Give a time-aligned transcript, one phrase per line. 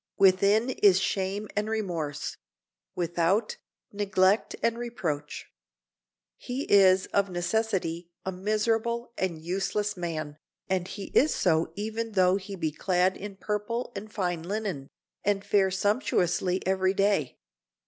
[0.17, 2.35] Within is shame and remorse;
[2.95, 3.57] without,
[3.91, 5.45] neglect and reproach.
[6.37, 10.37] He is of necessity a miserable and useless man,
[10.67, 14.87] and he is so even though he be clad in purple and fine linen,
[15.23, 17.37] and fare sumptuously every day.